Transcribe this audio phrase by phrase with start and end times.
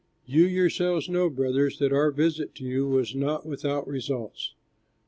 [0.25, 4.55] You yourselves know, brothers, that our visit to you was not without results.